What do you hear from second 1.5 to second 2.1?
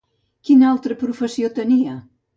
tenia?